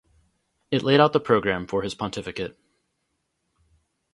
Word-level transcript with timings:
It 0.71 0.81
laid 0.81 0.99
out 0.99 1.13
the 1.13 1.19
program 1.19 1.67
for 1.67 1.83
his 1.83 1.93
pontificate. 1.93 2.57